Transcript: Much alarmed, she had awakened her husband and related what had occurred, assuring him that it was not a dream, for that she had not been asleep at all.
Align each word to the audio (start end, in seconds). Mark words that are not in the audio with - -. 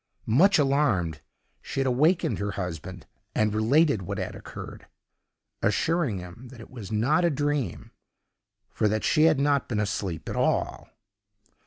Much 0.25 0.57
alarmed, 0.57 1.21
she 1.61 1.79
had 1.79 1.85
awakened 1.85 2.39
her 2.39 2.53
husband 2.53 3.05
and 3.35 3.53
related 3.53 4.01
what 4.01 4.17
had 4.17 4.33
occurred, 4.33 4.87
assuring 5.61 6.17
him 6.17 6.47
that 6.47 6.59
it 6.59 6.71
was 6.71 6.91
not 6.91 7.23
a 7.23 7.29
dream, 7.29 7.91
for 8.71 8.87
that 8.87 9.03
she 9.03 9.25
had 9.25 9.39
not 9.39 9.69
been 9.69 9.79
asleep 9.79 10.27
at 10.27 10.35
all. 10.35 10.89